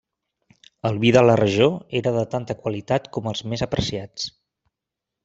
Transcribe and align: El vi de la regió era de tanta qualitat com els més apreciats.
El 0.89 0.95
vi 1.01 1.11
de 1.17 1.21
la 1.29 1.35
regió 1.41 1.67
era 2.01 2.13
de 2.17 2.23
tanta 2.33 2.55
qualitat 2.63 3.11
com 3.19 3.29
els 3.33 3.45
més 3.53 3.65
apreciats. 3.67 4.27